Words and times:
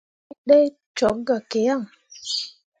Wǝ 0.29 0.35
ɗee 0.47 0.65
cok 0.97 1.17
gah 1.27 1.41
ki 1.49 1.59
yan. 1.65 1.81